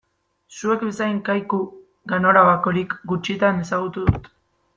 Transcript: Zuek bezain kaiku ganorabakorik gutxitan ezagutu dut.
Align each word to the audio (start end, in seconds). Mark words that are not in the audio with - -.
Zuek 0.59 0.85
bezain 0.87 1.19
kaiku 1.27 1.59
ganorabakorik 2.13 2.97
gutxitan 3.13 3.63
ezagutu 3.67 4.09
dut. 4.11 4.33